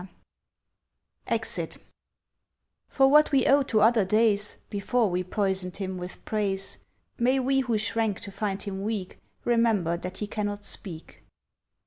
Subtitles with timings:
[0.01, 0.07] J72J
[1.35, 1.77] EXIT
[2.87, 6.79] For what we owe to other days, Before we poisoned him with praise,
[7.19, 11.23] May we who shrank to find him weak Remember that he cannot speak.